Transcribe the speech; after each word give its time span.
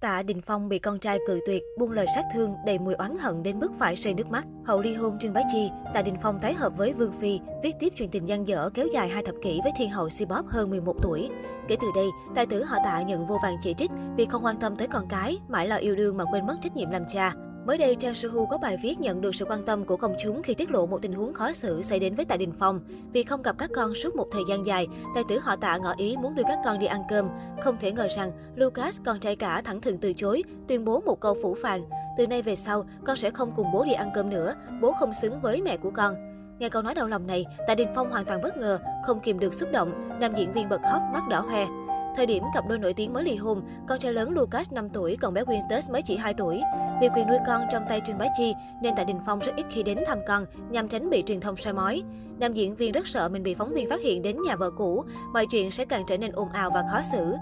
Tạ 0.00 0.22
Đình 0.22 0.40
Phong 0.40 0.68
bị 0.68 0.78
con 0.78 0.98
trai 0.98 1.18
cự 1.26 1.40
tuyệt, 1.46 1.62
buông 1.78 1.92
lời 1.92 2.06
sát 2.14 2.24
thương 2.34 2.54
đầy 2.66 2.78
mùi 2.78 2.94
oán 2.94 3.16
hận 3.18 3.42
đến 3.42 3.58
mức 3.58 3.72
phải 3.78 3.94
rơi 3.94 4.14
nước 4.14 4.26
mắt. 4.26 4.44
Hậu 4.64 4.80
ly 4.80 4.94
hôn 4.94 5.18
Trương 5.18 5.32
Bá 5.32 5.40
Chi, 5.52 5.70
Tạ 5.94 6.02
Đình 6.02 6.16
Phong 6.22 6.40
tái 6.40 6.54
hợp 6.54 6.72
với 6.76 6.92
Vương 6.92 7.12
Phi, 7.20 7.40
viết 7.62 7.74
tiếp 7.80 7.92
chuyện 7.96 8.10
tình 8.10 8.28
gian 8.28 8.48
dở 8.48 8.70
kéo 8.74 8.86
dài 8.92 9.08
hai 9.08 9.22
thập 9.22 9.34
kỷ 9.42 9.60
với 9.62 9.72
thiên 9.78 9.90
hậu 9.90 10.08
Sibop 10.10 10.46
hơn 10.46 10.70
11 10.70 10.96
tuổi. 11.02 11.28
Kể 11.68 11.76
từ 11.80 11.86
đây, 11.94 12.06
tài 12.34 12.46
tử 12.46 12.64
họ 12.64 12.76
Tạ 12.84 13.02
nhận 13.02 13.26
vô 13.26 13.38
vàng 13.42 13.56
chỉ 13.62 13.74
trích 13.74 13.90
vì 14.16 14.24
không 14.24 14.44
quan 14.44 14.56
tâm 14.60 14.76
tới 14.76 14.88
con 14.88 15.08
cái, 15.08 15.38
mãi 15.48 15.68
lo 15.68 15.76
yêu 15.76 15.96
đương 15.96 16.16
mà 16.16 16.24
quên 16.32 16.46
mất 16.46 16.56
trách 16.62 16.76
nhiệm 16.76 16.90
làm 16.90 17.02
cha. 17.08 17.32
Mới 17.66 17.78
đây, 17.78 17.96
Trang 17.96 18.14
Suhu 18.14 18.46
có 18.46 18.58
bài 18.58 18.78
viết 18.82 19.00
nhận 19.00 19.20
được 19.20 19.34
sự 19.34 19.44
quan 19.44 19.64
tâm 19.66 19.84
của 19.84 19.96
công 19.96 20.14
chúng 20.18 20.42
khi 20.42 20.54
tiết 20.54 20.70
lộ 20.70 20.86
một 20.86 21.02
tình 21.02 21.12
huống 21.12 21.34
khó 21.34 21.52
xử 21.52 21.82
xảy 21.82 22.00
đến 22.00 22.14
với 22.14 22.24
Tạ 22.24 22.36
Đình 22.36 22.52
Phong. 22.58 22.80
Vì 23.12 23.22
không 23.22 23.42
gặp 23.42 23.58
các 23.58 23.70
con 23.74 23.94
suốt 23.94 24.16
một 24.16 24.26
thời 24.32 24.42
gian 24.48 24.66
dài, 24.66 24.86
tài 25.14 25.24
tử 25.28 25.38
họ 25.38 25.56
Tạ 25.56 25.78
ngỏ 25.78 25.94
ý 25.96 26.16
muốn 26.16 26.34
đưa 26.34 26.42
các 26.42 26.58
con 26.64 26.78
đi 26.78 26.86
ăn 26.86 27.02
cơm. 27.10 27.28
Không 27.62 27.76
thể 27.80 27.92
ngờ 27.92 28.08
rằng 28.16 28.30
Lucas, 28.54 28.98
con 29.04 29.20
trai 29.20 29.36
cả, 29.36 29.62
thẳng 29.64 29.80
thừng 29.80 29.98
từ 29.98 30.12
chối, 30.12 30.42
tuyên 30.68 30.84
bố 30.84 31.00
một 31.00 31.20
câu 31.20 31.36
phủ 31.42 31.56
phàng. 31.62 31.80
Từ 32.18 32.26
nay 32.26 32.42
về 32.42 32.56
sau, 32.56 32.84
con 33.04 33.16
sẽ 33.16 33.30
không 33.30 33.52
cùng 33.56 33.66
bố 33.72 33.84
đi 33.84 33.92
ăn 33.92 34.10
cơm 34.14 34.30
nữa, 34.30 34.54
bố 34.80 34.92
không 34.92 35.14
xứng 35.22 35.40
với 35.40 35.62
mẹ 35.62 35.76
của 35.76 35.90
con. 35.90 36.14
Nghe 36.58 36.68
câu 36.68 36.82
nói 36.82 36.94
đau 36.94 37.08
lòng 37.08 37.26
này, 37.26 37.44
Tạ 37.66 37.74
Đình 37.74 37.88
Phong 37.94 38.10
hoàn 38.10 38.24
toàn 38.24 38.42
bất 38.42 38.56
ngờ, 38.56 38.78
không 39.06 39.20
kìm 39.20 39.38
được 39.38 39.54
xúc 39.54 39.68
động, 39.72 40.18
nam 40.20 40.34
diễn 40.36 40.52
viên 40.52 40.68
bật 40.68 40.80
khóc, 40.92 41.02
mắt 41.12 41.22
đỏ 41.28 41.40
hoe. 41.40 41.66
Thời 42.16 42.26
điểm 42.26 42.42
cặp 42.54 42.68
đôi 42.68 42.78
nổi 42.78 42.92
tiếng 42.92 43.12
mới 43.12 43.24
ly 43.24 43.36
hôn, 43.36 43.62
con 43.88 43.98
trai 43.98 44.12
lớn 44.12 44.30
Lucas 44.30 44.72
5 44.72 44.88
tuổi, 44.90 45.16
còn 45.20 45.34
bé 45.34 45.42
Winston 45.42 45.92
mới 45.92 46.02
chỉ 46.02 46.16
2 46.16 46.34
tuổi. 46.34 46.62
Vì 47.00 47.08
quyền 47.16 47.28
nuôi 47.28 47.38
con 47.46 47.62
trong 47.70 47.82
tay 47.88 48.00
Trương 48.06 48.18
Bá 48.18 48.26
Chi, 48.38 48.54
nên 48.82 48.94
tại 48.96 49.04
Đình 49.04 49.20
Phong 49.26 49.38
rất 49.38 49.52
ít 49.56 49.66
khi 49.70 49.82
đến 49.82 49.98
thăm 50.06 50.18
con, 50.26 50.44
nhằm 50.70 50.88
tránh 50.88 51.10
bị 51.10 51.22
truyền 51.26 51.40
thông 51.40 51.56
soi 51.56 51.72
mói. 51.72 52.02
Nam 52.38 52.52
diễn 52.52 52.74
viên 52.74 52.92
rất 52.92 53.06
sợ 53.06 53.28
mình 53.28 53.42
bị 53.42 53.54
phóng 53.54 53.74
viên 53.74 53.90
phát 53.90 54.00
hiện 54.00 54.22
đến 54.22 54.36
nhà 54.46 54.56
vợ 54.56 54.70
cũ, 54.70 55.04
mọi 55.32 55.46
chuyện 55.50 55.70
sẽ 55.70 55.84
càng 55.84 56.02
trở 56.06 56.18
nên 56.18 56.32
ồn 56.32 56.48
ào 56.48 56.70
và 56.70 56.84
khó 56.92 57.00
xử. 57.12 57.34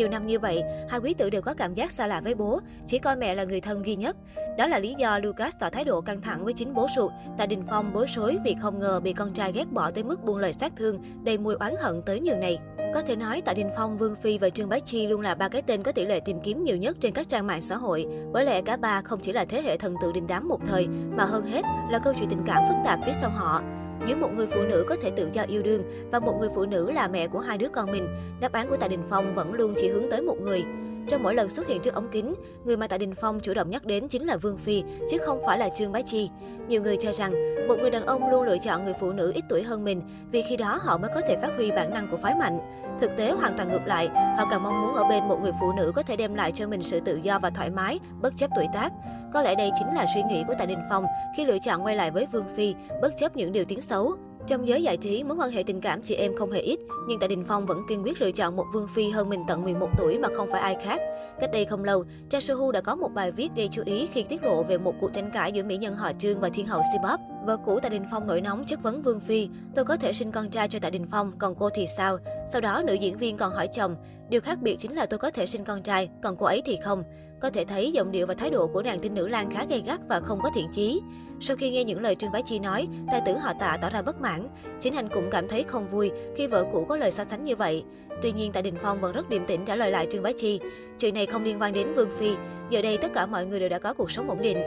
Nhiều 0.00 0.08
năm 0.08 0.26
như 0.26 0.38
vậy, 0.38 0.62
hai 0.88 1.00
quý 1.00 1.14
tử 1.14 1.30
đều 1.30 1.42
có 1.42 1.54
cảm 1.54 1.74
giác 1.74 1.90
xa 1.90 2.06
lạ 2.06 2.20
với 2.24 2.34
bố, 2.34 2.60
chỉ 2.86 2.98
coi 2.98 3.16
mẹ 3.16 3.34
là 3.34 3.44
người 3.44 3.60
thân 3.60 3.86
duy 3.86 3.96
nhất. 3.96 4.16
Đó 4.58 4.66
là 4.66 4.78
lý 4.78 4.94
do 4.98 5.18
Lucas 5.18 5.54
tỏ 5.60 5.70
thái 5.70 5.84
độ 5.84 6.00
căng 6.00 6.20
thẳng 6.20 6.44
với 6.44 6.52
chính 6.52 6.74
bố 6.74 6.86
ruột. 6.96 7.12
Tại 7.38 7.46
Đình 7.46 7.62
Phong 7.70 7.92
bối 7.92 8.06
rối 8.16 8.38
vì 8.44 8.56
không 8.62 8.78
ngờ 8.78 9.00
bị 9.00 9.12
con 9.12 9.32
trai 9.32 9.52
ghét 9.52 9.72
bỏ 9.72 9.90
tới 9.90 10.04
mức 10.04 10.24
buông 10.24 10.38
lời 10.38 10.52
sát 10.52 10.72
thương, 10.76 10.98
đầy 11.24 11.38
mùi 11.38 11.54
oán 11.54 11.72
hận 11.78 12.02
tới 12.06 12.20
nhường 12.20 12.40
này. 12.40 12.58
Có 12.94 13.02
thể 13.02 13.16
nói, 13.16 13.40
Tạ 13.40 13.52
Đình 13.52 13.70
Phong, 13.76 13.98
Vương 13.98 14.14
Phi 14.22 14.38
và 14.38 14.50
Trương 14.50 14.68
Bá 14.68 14.78
Chi 14.78 15.06
luôn 15.06 15.20
là 15.20 15.34
ba 15.34 15.48
cái 15.48 15.62
tên 15.62 15.82
có 15.82 15.92
tỷ 15.92 16.04
lệ 16.04 16.20
tìm 16.20 16.40
kiếm 16.40 16.64
nhiều 16.64 16.76
nhất 16.76 16.96
trên 17.00 17.12
các 17.12 17.28
trang 17.28 17.46
mạng 17.46 17.62
xã 17.62 17.76
hội. 17.76 18.06
Bởi 18.32 18.44
lẽ 18.44 18.62
cả 18.62 18.76
ba 18.76 19.02
không 19.02 19.20
chỉ 19.20 19.32
là 19.32 19.44
thế 19.44 19.62
hệ 19.62 19.76
thần 19.76 19.94
tượng 20.02 20.12
đình 20.12 20.26
đám 20.26 20.48
một 20.48 20.60
thời, 20.66 20.88
mà 20.88 21.24
hơn 21.24 21.42
hết 21.42 21.62
là 21.90 22.00
câu 22.04 22.12
chuyện 22.18 22.28
tình 22.28 22.42
cảm 22.46 22.62
phức 22.68 22.76
tạp 22.84 22.98
phía 23.06 23.12
sau 23.20 23.30
họ. 23.30 23.62
Giữa 24.06 24.16
một 24.16 24.28
người 24.36 24.46
phụ 24.46 24.62
nữ 24.62 24.84
có 24.88 24.96
thể 25.02 25.10
tự 25.10 25.28
do 25.32 25.42
yêu 25.42 25.62
đương 25.62 25.82
và 26.12 26.20
một 26.20 26.36
người 26.40 26.48
phụ 26.54 26.64
nữ 26.64 26.90
là 26.90 27.08
mẹ 27.08 27.28
của 27.28 27.38
hai 27.38 27.58
đứa 27.58 27.68
con 27.68 27.92
mình, 27.92 28.08
đáp 28.40 28.52
án 28.52 28.68
của 28.70 28.76
Tạ 28.76 28.88
Đình 28.88 29.02
Phong 29.10 29.34
vẫn 29.34 29.54
luôn 29.54 29.74
chỉ 29.76 29.88
hướng 29.88 30.10
tới 30.10 30.22
một 30.22 30.36
người. 30.40 30.64
Trong 31.10 31.22
mỗi 31.22 31.34
lần 31.34 31.50
xuất 31.50 31.68
hiện 31.68 31.80
trước 31.82 31.94
ống 31.94 32.08
kính, 32.12 32.34
người 32.64 32.76
mà 32.76 32.88
Tạ 32.88 32.98
Đình 32.98 33.14
Phong 33.14 33.40
chủ 33.40 33.54
động 33.54 33.70
nhắc 33.70 33.84
đến 33.84 34.08
chính 34.08 34.26
là 34.26 34.36
Vương 34.36 34.58
Phi, 34.58 34.82
chứ 35.10 35.18
không 35.18 35.42
phải 35.46 35.58
là 35.58 35.68
Trương 35.68 35.92
Bá 35.92 36.02
Chi. 36.02 36.30
Nhiều 36.68 36.82
người 36.82 36.96
cho 37.00 37.12
rằng, 37.12 37.32
một 37.68 37.76
người 37.80 37.90
đàn 37.90 38.06
ông 38.06 38.30
luôn 38.30 38.42
lựa 38.42 38.58
chọn 38.58 38.84
người 38.84 38.94
phụ 39.00 39.12
nữ 39.12 39.32
ít 39.34 39.44
tuổi 39.48 39.62
hơn 39.62 39.84
mình, 39.84 40.02
vì 40.32 40.42
khi 40.42 40.56
đó 40.56 40.78
họ 40.80 40.98
mới 40.98 41.10
có 41.14 41.20
thể 41.28 41.36
phát 41.42 41.50
huy 41.56 41.70
bản 41.70 41.94
năng 41.94 42.10
của 42.10 42.16
phái 42.16 42.34
mạnh. 42.34 42.58
Thực 43.00 43.10
tế 43.16 43.30
hoàn 43.30 43.56
toàn 43.56 43.70
ngược 43.70 43.86
lại, 43.86 44.08
họ 44.38 44.46
càng 44.50 44.62
mong 44.62 44.82
muốn 44.82 44.94
ở 44.94 45.04
bên 45.04 45.28
một 45.28 45.38
người 45.42 45.52
phụ 45.60 45.72
nữ 45.72 45.92
có 45.94 46.02
thể 46.02 46.16
đem 46.16 46.34
lại 46.34 46.52
cho 46.52 46.68
mình 46.68 46.82
sự 46.82 47.00
tự 47.00 47.20
do 47.22 47.38
và 47.38 47.50
thoải 47.50 47.70
mái, 47.70 47.98
bất 48.20 48.32
chấp 48.36 48.50
tuổi 48.56 48.66
tác. 48.74 48.92
Có 49.32 49.42
lẽ 49.42 49.54
đây 49.54 49.70
chính 49.78 49.94
là 49.94 50.06
suy 50.14 50.22
nghĩ 50.22 50.44
của 50.48 50.54
Tạ 50.58 50.66
Đình 50.66 50.80
Phong 50.90 51.04
khi 51.36 51.44
lựa 51.44 51.58
chọn 51.58 51.84
quay 51.84 51.96
lại 51.96 52.10
với 52.10 52.26
Vương 52.32 52.56
Phi, 52.56 52.74
bất 53.02 53.12
chấp 53.16 53.36
những 53.36 53.52
điều 53.52 53.64
tiếng 53.64 53.80
xấu. 53.80 54.16
Trong 54.50 54.68
giới 54.68 54.82
giải 54.82 54.96
trí, 54.96 55.24
mối 55.24 55.36
quan 55.36 55.50
hệ 55.50 55.62
tình 55.62 55.80
cảm 55.80 56.02
chị 56.02 56.14
em 56.14 56.36
không 56.36 56.52
hề 56.52 56.60
ít, 56.60 56.78
nhưng 57.08 57.18
Tạ 57.20 57.26
Đình 57.26 57.44
Phong 57.48 57.66
vẫn 57.66 57.82
kiên 57.88 58.02
quyết 58.02 58.20
lựa 58.20 58.30
chọn 58.30 58.56
một 58.56 58.64
Vương 58.72 58.88
Phi 58.94 59.10
hơn 59.10 59.28
mình 59.28 59.42
tận 59.48 59.64
11 59.64 59.88
tuổi 59.98 60.18
mà 60.18 60.28
không 60.36 60.48
phải 60.52 60.60
ai 60.60 60.76
khác. 60.84 61.00
Cách 61.40 61.50
đây 61.52 61.64
không 61.64 61.84
lâu, 61.84 62.04
Cha 62.30 62.40
Sohu 62.40 62.72
đã 62.72 62.80
có 62.80 62.96
một 62.96 63.08
bài 63.14 63.32
viết 63.32 63.48
gây 63.56 63.68
chú 63.72 63.82
ý 63.84 64.06
khi 64.06 64.22
tiết 64.22 64.42
lộ 64.42 64.62
về 64.62 64.78
một 64.78 64.94
cuộc 65.00 65.12
tranh 65.12 65.30
cãi 65.34 65.52
giữa 65.52 65.62
mỹ 65.62 65.76
nhân 65.76 65.94
họ 65.94 66.12
Trương 66.18 66.40
và 66.40 66.48
thiên 66.48 66.66
hậu 66.66 66.82
Sibop. 66.92 67.20
Vợ 67.46 67.56
cũ 67.64 67.80
Tạ 67.80 67.88
Đình 67.88 68.04
Phong 68.10 68.26
nổi 68.26 68.40
nóng 68.40 68.64
chất 68.66 68.82
vấn 68.82 69.02
Vương 69.02 69.20
Phi, 69.20 69.48
tôi 69.74 69.84
có 69.84 69.96
thể 69.96 70.12
sinh 70.12 70.32
con 70.32 70.50
trai 70.50 70.68
cho 70.68 70.78
Tạ 70.78 70.90
Đình 70.90 71.06
Phong, 71.10 71.32
còn 71.38 71.54
cô 71.54 71.70
thì 71.74 71.86
sao? 71.96 72.18
Sau 72.52 72.60
đó 72.60 72.82
nữ 72.86 72.94
diễn 72.94 73.18
viên 73.18 73.36
còn 73.36 73.52
hỏi 73.52 73.68
chồng, 73.72 73.96
điều 74.28 74.40
khác 74.40 74.58
biệt 74.62 74.76
chính 74.78 74.94
là 74.94 75.06
tôi 75.06 75.18
có 75.18 75.30
thể 75.30 75.46
sinh 75.46 75.64
con 75.64 75.82
trai, 75.82 76.08
còn 76.22 76.36
cô 76.36 76.46
ấy 76.46 76.62
thì 76.64 76.78
không. 76.84 77.02
Có 77.40 77.50
thể 77.50 77.64
thấy 77.64 77.92
giọng 77.92 78.12
điệu 78.12 78.26
và 78.26 78.34
thái 78.34 78.50
độ 78.50 78.66
của 78.66 78.82
nàng 78.82 78.98
tin 78.98 79.14
nữ 79.14 79.28
lang 79.28 79.50
khá 79.50 79.64
gay 79.64 79.82
gắt 79.86 80.00
và 80.08 80.20
không 80.20 80.40
có 80.42 80.50
thiện 80.54 80.66
chí. 80.72 81.00
Sau 81.40 81.56
khi 81.56 81.70
nghe 81.70 81.84
những 81.84 82.00
lời 82.00 82.14
Trương 82.14 82.32
Bá 82.32 82.40
Chi 82.40 82.58
nói, 82.58 82.88
tài 83.12 83.20
tử 83.26 83.36
họ 83.36 83.52
Tạ 83.60 83.78
tỏ 83.82 83.90
ra 83.90 84.02
bất 84.02 84.20
mãn. 84.20 84.48
Chính 84.80 84.94
anh 84.94 85.08
cũng 85.08 85.30
cảm 85.30 85.48
thấy 85.48 85.62
không 85.62 85.90
vui 85.90 86.10
khi 86.36 86.46
vợ 86.46 86.66
cũ 86.72 86.84
có 86.88 86.96
lời 86.96 87.10
so 87.10 87.24
sánh 87.24 87.44
như 87.44 87.56
vậy. 87.56 87.84
Tuy 88.22 88.32
nhiên, 88.32 88.52
Tạ 88.52 88.62
Đình 88.62 88.74
Phong 88.82 89.00
vẫn 89.00 89.12
rất 89.12 89.28
điềm 89.28 89.46
tĩnh 89.46 89.64
trả 89.64 89.76
lời 89.76 89.90
lại 89.90 90.06
Trương 90.10 90.22
Bá 90.22 90.30
Chi. 90.32 90.60
Chuyện 90.98 91.14
này 91.14 91.26
không 91.26 91.44
liên 91.44 91.60
quan 91.60 91.72
đến 91.72 91.94
Vương 91.94 92.10
Phi. 92.18 92.30
Giờ 92.70 92.82
đây 92.82 92.98
tất 92.98 93.08
cả 93.14 93.26
mọi 93.26 93.46
người 93.46 93.60
đều 93.60 93.68
đã 93.68 93.78
có 93.78 93.94
cuộc 93.94 94.10
sống 94.10 94.30
ổn 94.30 94.42
định. 94.42 94.62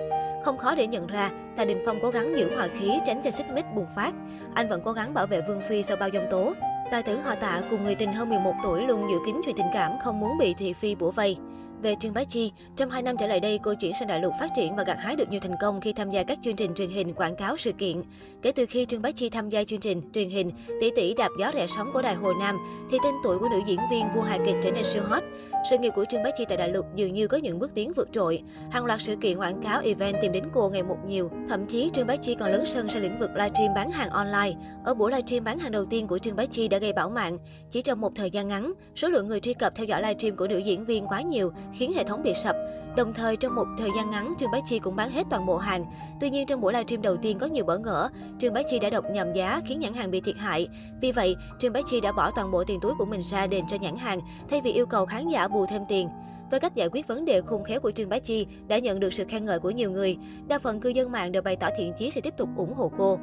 Không 0.45 0.57
khó 0.57 0.75
để 0.75 0.87
nhận 0.87 1.07
ra, 1.07 1.31
Tạ 1.57 1.65
Đình 1.65 1.83
Phong 1.85 1.99
cố 2.01 2.09
gắng 2.09 2.37
giữ 2.37 2.55
hòa 2.55 2.67
khí 2.67 2.91
tránh 3.05 3.21
cho 3.23 3.31
xích 3.31 3.49
mích 3.53 3.65
bùng 3.75 3.87
phát. 3.95 4.13
Anh 4.53 4.69
vẫn 4.69 4.81
cố 4.85 4.91
gắng 4.91 5.13
bảo 5.13 5.27
vệ 5.27 5.41
Vương 5.47 5.61
Phi 5.69 5.83
sau 5.83 5.97
bao 5.97 6.09
dông 6.13 6.27
tố. 6.31 6.53
Tài 6.91 7.03
tử 7.03 7.17
họ 7.17 7.35
Tạ 7.35 7.61
cùng 7.69 7.83
người 7.83 7.95
tình 7.95 8.13
hơn 8.13 8.29
11 8.29 8.53
tuổi 8.63 8.81
luôn 8.87 9.09
giữ 9.09 9.17
kín 9.25 9.41
chuyện 9.45 9.55
tình 9.57 9.65
cảm, 9.73 9.91
không 10.03 10.19
muốn 10.19 10.37
bị 10.39 10.53
thị 10.53 10.73
phi 10.73 10.95
bủa 10.95 11.11
vây. 11.11 11.37
Về 11.81 11.95
Trương 11.99 12.13
Bá 12.13 12.23
Chi, 12.23 12.51
trong 12.75 12.89
2 12.89 13.01
năm 13.01 13.17
trở 13.17 13.27
lại 13.27 13.39
đây, 13.39 13.59
cô 13.63 13.73
chuyển 13.73 13.93
sang 13.93 14.07
đại 14.07 14.19
lục 14.19 14.33
phát 14.39 14.47
triển 14.55 14.75
và 14.75 14.83
gặt 14.83 14.97
hái 14.99 15.15
được 15.15 15.29
nhiều 15.29 15.39
thành 15.39 15.55
công 15.61 15.81
khi 15.81 15.93
tham 15.93 16.11
gia 16.11 16.23
các 16.23 16.37
chương 16.41 16.55
trình 16.55 16.73
truyền 16.73 16.89
hình, 16.89 17.13
quảng 17.13 17.35
cáo, 17.35 17.57
sự 17.57 17.71
kiện. 17.71 18.01
Kể 18.41 18.51
từ 18.51 18.65
khi 18.65 18.85
Trương 18.85 19.01
Bá 19.01 19.11
Chi 19.11 19.29
tham 19.29 19.49
gia 19.49 19.63
chương 19.63 19.79
trình 19.79 20.01
truyền 20.13 20.29
hình 20.29 20.51
Tỷ 20.81 20.91
tỷ 20.95 21.13
đạp 21.13 21.29
gió 21.39 21.51
rẻ 21.53 21.67
sóng 21.67 21.93
của 21.93 22.01
đài 22.01 22.15
Hồ 22.15 22.33
Nam, 22.39 22.57
thì 22.91 22.97
tên 23.03 23.13
tuổi 23.23 23.39
của 23.39 23.49
nữ 23.49 23.59
diễn 23.67 23.79
viên 23.91 24.05
vua 24.15 24.21
hài 24.21 24.39
kịch 24.45 24.55
trở 24.63 24.71
nên 24.71 24.83
siêu 24.85 25.03
hot. 25.03 25.23
Sự 25.69 25.77
nghiệp 25.77 25.91
của 25.95 26.05
Trương 26.05 26.23
Bá 26.23 26.29
Chi 26.37 26.45
tại 26.49 26.57
đại 26.57 26.69
lục 26.69 26.85
dường 26.95 27.13
như 27.13 27.27
có 27.27 27.37
những 27.37 27.59
bước 27.59 27.71
tiến 27.73 27.93
vượt 27.95 28.09
trội. 28.11 28.41
Hàng 28.71 28.85
loạt 28.85 29.01
sự 29.01 29.15
kiện 29.15 29.37
quảng 29.37 29.61
cáo, 29.61 29.81
event 29.81 30.15
tìm 30.21 30.31
đến 30.31 30.43
cô 30.53 30.69
ngày 30.69 30.83
một 30.83 30.97
nhiều. 31.07 31.31
Thậm 31.49 31.65
chí 31.65 31.89
Trương 31.93 32.07
Bá 32.07 32.15
Chi 32.15 32.35
còn 32.39 32.51
lớn 32.51 32.65
sân 32.65 32.89
sang 32.89 33.01
lĩnh 33.01 33.19
vực 33.19 33.29
livestream 33.35 33.73
bán 33.73 33.91
hàng 33.91 34.09
online. 34.09 34.53
Ở 34.85 34.93
buổi 34.93 35.11
livestream 35.11 35.43
bán 35.43 35.59
hàng 35.59 35.71
đầu 35.71 35.85
tiên 35.85 36.07
của 36.07 36.17
Trương 36.17 36.35
Bá 36.35 36.45
Chi 36.45 36.67
đã 36.67 36.77
gây 36.77 36.93
bão 36.93 37.09
mạng. 37.09 37.37
Chỉ 37.71 37.81
trong 37.81 38.01
một 38.01 38.11
thời 38.15 38.31
gian 38.31 38.47
ngắn, 38.47 38.73
số 38.95 39.09
lượng 39.09 39.27
người 39.27 39.39
truy 39.39 39.53
cập 39.53 39.75
theo 39.75 39.85
dõi 39.85 40.01
livestream 40.01 40.35
của 40.35 40.47
nữ 40.47 40.57
diễn 40.57 40.85
viên 40.85 41.07
quá 41.07 41.21
nhiều, 41.21 41.51
khiến 41.73 41.93
hệ 41.93 42.03
thống 42.03 42.23
bị 42.23 42.33
sập. 42.43 42.55
Đồng 42.95 43.13
thời 43.13 43.37
trong 43.37 43.55
một 43.55 43.65
thời 43.77 43.89
gian 43.97 44.11
ngắn, 44.11 44.33
Trương 44.37 44.51
Bá 44.51 44.59
Chi 44.65 44.79
cũng 44.79 44.95
bán 44.95 45.11
hết 45.11 45.23
toàn 45.29 45.45
bộ 45.45 45.57
hàng. 45.57 45.85
Tuy 46.19 46.29
nhiên 46.29 46.45
trong 46.45 46.61
buổi 46.61 46.73
livestream 46.73 47.01
đầu 47.01 47.17
tiên 47.17 47.39
có 47.39 47.47
nhiều 47.47 47.65
bỡ 47.65 47.77
ngỡ, 47.77 48.09
Trương 48.39 48.53
Bá 48.53 48.61
Chi 48.63 48.79
đã 48.79 48.89
đọc 48.89 49.05
nhầm 49.11 49.33
giá 49.33 49.61
khiến 49.65 49.79
nhãn 49.79 49.93
hàng 49.93 50.11
bị 50.11 50.21
thiệt 50.21 50.35
hại. 50.37 50.67
Vì 51.01 51.11
vậy, 51.11 51.35
Trương 51.59 51.73
Bá 51.73 51.79
Chi 51.85 52.01
đã 52.01 52.11
bỏ 52.11 52.31
toàn 52.31 52.51
bộ 52.51 52.63
tiền 52.63 52.79
túi 52.79 52.93
của 52.99 53.05
mình 53.05 53.21
ra 53.21 53.47
đền 53.47 53.65
cho 53.67 53.77
nhãn 53.77 53.95
hàng, 53.95 54.19
thay 54.49 54.61
vì 54.63 54.71
yêu 54.71 54.85
cầu 54.85 55.05
khán 55.05 55.29
giả 55.29 55.47
bù 55.47 55.65
thêm 55.65 55.81
tiền. 55.89 56.09
Với 56.51 56.59
cách 56.59 56.75
giải 56.75 56.89
quyết 56.91 57.07
vấn 57.07 57.25
đề 57.25 57.41
khôn 57.41 57.63
khéo 57.63 57.79
của 57.79 57.91
Trương 57.91 58.09
Bá 58.09 58.19
Chi 58.19 58.47
đã 58.67 58.79
nhận 58.79 58.99
được 58.99 59.13
sự 59.13 59.25
khen 59.25 59.45
ngợi 59.45 59.59
của 59.59 59.71
nhiều 59.71 59.91
người, 59.91 60.17
đa 60.47 60.59
phần 60.59 60.79
cư 60.79 60.89
dân 60.89 61.11
mạng 61.11 61.31
đều 61.31 61.41
bày 61.41 61.55
tỏ 61.55 61.67
thiện 61.77 61.93
chí 61.97 62.11
sẽ 62.11 62.21
tiếp 62.21 62.33
tục 62.37 62.49
ủng 62.55 62.73
hộ 62.73 62.91
cô. 62.97 63.19